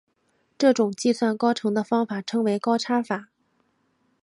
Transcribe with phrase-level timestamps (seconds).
[0.57, 3.29] 这种计算高程的方法称为高差法。